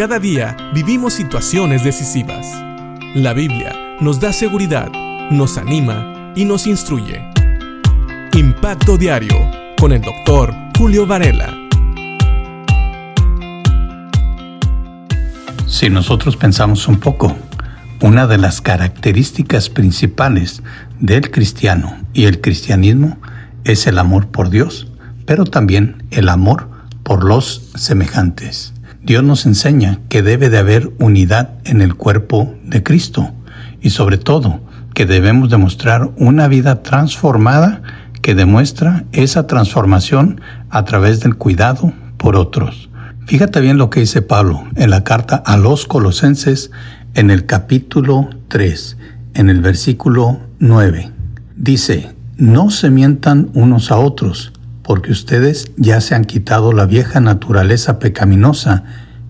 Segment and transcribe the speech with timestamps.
[0.00, 2.46] Cada día vivimos situaciones decisivas.
[3.14, 4.90] La Biblia nos da seguridad,
[5.30, 7.22] nos anima y nos instruye.
[8.32, 9.36] Impacto Diario
[9.78, 11.54] con el doctor Julio Varela.
[15.66, 17.36] Si nosotros pensamos un poco,
[18.00, 20.62] una de las características principales
[20.98, 23.18] del cristiano y el cristianismo
[23.64, 24.90] es el amor por Dios,
[25.26, 26.70] pero también el amor
[27.02, 28.72] por los semejantes.
[29.02, 33.32] Dios nos enseña que debe de haber unidad en el cuerpo de Cristo
[33.80, 34.60] y sobre todo
[34.94, 37.82] que debemos demostrar una vida transformada
[38.20, 42.90] que demuestra esa transformación a través del cuidado por otros.
[43.26, 46.70] Fíjate bien lo que dice Pablo en la carta a los colosenses
[47.14, 48.96] en el capítulo 3,
[49.34, 51.10] en el versículo 9.
[51.56, 54.52] Dice, no se mientan unos a otros,
[54.90, 58.82] porque ustedes ya se han quitado la vieja naturaleza pecaminosa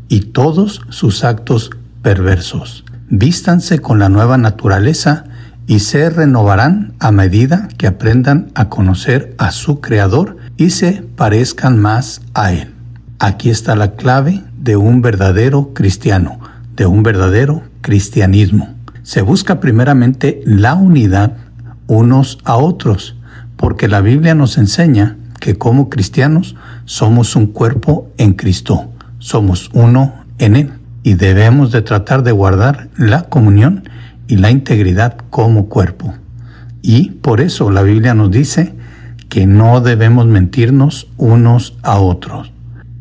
[0.08, 1.68] y todos sus actos
[2.00, 2.86] perversos.
[3.10, 5.24] Vístanse con la nueva naturaleza
[5.66, 11.78] y se renovarán a medida que aprendan a conocer a su Creador y se parezcan
[11.78, 12.72] más a Él.
[13.18, 16.40] Aquí está la clave de un verdadero cristiano,
[16.74, 18.72] de un verdadero cristianismo.
[19.02, 21.36] Se busca primeramente la unidad
[21.86, 23.14] unos a otros,
[23.58, 30.14] porque la Biblia nos enseña que como cristianos somos un cuerpo en Cristo, somos uno
[30.38, 33.88] en Él y debemos de tratar de guardar la comunión
[34.28, 36.14] y la integridad como cuerpo.
[36.82, 38.74] Y por eso la Biblia nos dice
[39.28, 42.52] que no debemos mentirnos unos a otros.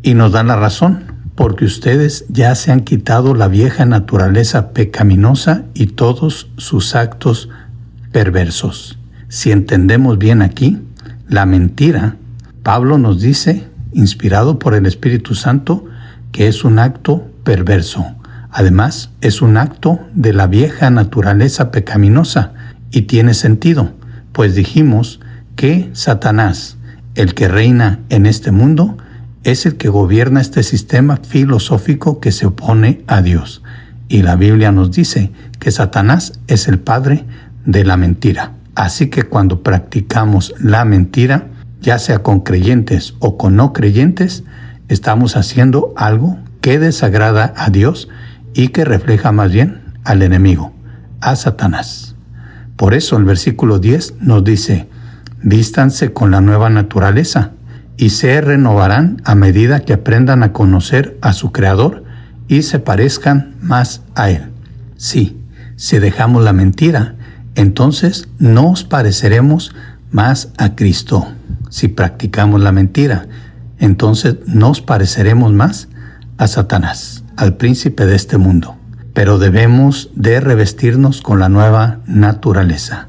[0.02, 1.04] Y nos da la razón,
[1.36, 7.50] porque ustedes ya se han quitado la vieja naturaleza pecaminosa y todos sus actos
[8.12, 8.98] perversos.
[9.28, 10.80] Si entendemos bien aquí,
[11.28, 12.16] la mentira
[12.70, 15.86] Pablo nos dice, inspirado por el Espíritu Santo,
[16.32, 18.06] que es un acto perverso.
[18.52, 22.54] Además, es un acto de la vieja naturaleza pecaminosa
[22.92, 23.94] y tiene sentido,
[24.34, 25.20] pues dijimos
[25.56, 26.78] que Satanás,
[27.16, 29.00] el que reina en este mundo,
[29.44, 33.64] es el que gobierna este sistema filosófico que se opone a Dios.
[34.10, 37.26] Y la Biblia nos dice que Satanás es el padre
[37.66, 38.52] de la mentira.
[38.76, 41.49] Así que cuando practicamos la mentira,
[41.82, 44.44] ya sea con creyentes o con no creyentes,
[44.88, 48.10] estamos haciendo algo que desagrada a Dios
[48.54, 50.74] y que refleja más bien al enemigo,
[51.22, 52.16] a Satanás.
[52.76, 54.88] Por eso el versículo 10 nos dice,
[55.42, 57.52] vístanse con la nueva naturaleza
[57.98, 62.04] y se renovarán a medida que aprendan a conocer a su Creador
[62.48, 64.50] y se parezcan más a Él.
[64.96, 65.38] Sí,
[65.76, 67.16] si dejamos la mentira,
[67.56, 69.76] entonces nos pareceremos
[70.12, 71.28] más a Cristo.
[71.70, 73.28] Si practicamos la mentira,
[73.78, 75.88] entonces nos pareceremos más
[76.38, 78.76] a Satanás, al príncipe de este mundo.
[79.14, 83.08] Pero debemos de revestirnos con la nueva naturaleza.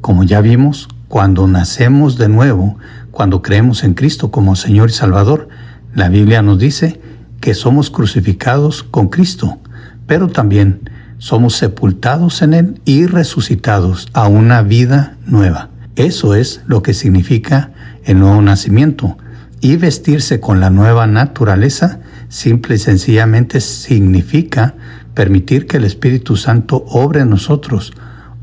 [0.00, 2.78] Como ya vimos, cuando nacemos de nuevo,
[3.10, 5.48] cuando creemos en Cristo como Señor y Salvador,
[5.94, 7.00] la Biblia nos dice
[7.40, 9.58] que somos crucificados con Cristo,
[10.06, 10.88] pero también
[11.18, 15.70] somos sepultados en Él y resucitados a una vida nueva.
[15.96, 17.72] Eso es lo que significa
[18.04, 19.16] el nuevo nacimiento.
[19.60, 24.74] Y vestirse con la nueva naturaleza simple y sencillamente significa
[25.14, 27.92] permitir que el Espíritu Santo obre en nosotros,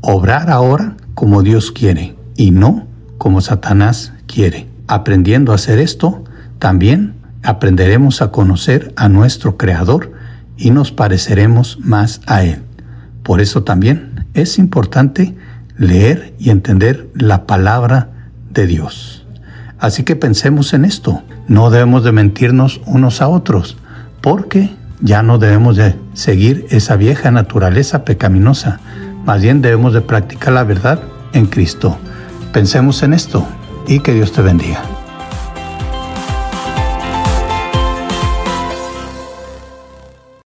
[0.00, 2.86] obrar ahora como Dios quiere y no
[3.16, 4.68] como Satanás quiere.
[4.86, 6.22] Aprendiendo a hacer esto,
[6.58, 10.12] también aprenderemos a conocer a nuestro Creador
[10.56, 12.62] y nos pareceremos más a Él.
[13.22, 15.34] Por eso también es importante
[15.76, 18.10] leer y entender la palabra
[18.50, 19.26] de Dios.
[19.78, 21.22] Así que pensemos en esto.
[21.46, 23.76] No debemos de mentirnos unos a otros,
[24.20, 28.80] porque ya no debemos de seguir esa vieja naturaleza pecaminosa.
[29.24, 31.00] Más bien debemos de practicar la verdad
[31.32, 31.96] en Cristo.
[32.52, 33.46] Pensemos en esto
[33.86, 34.97] y que Dios te bendiga.